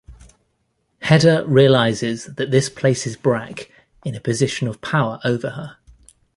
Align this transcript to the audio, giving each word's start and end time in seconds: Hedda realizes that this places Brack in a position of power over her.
Hedda 1.03 1.45
realizes 1.45 2.25
that 2.25 2.49
this 2.49 2.69
places 2.71 3.15
Brack 3.15 3.71
in 4.03 4.15
a 4.15 4.19
position 4.19 4.67
of 4.67 4.81
power 4.81 5.19
over 5.23 5.51
her. 5.51 5.77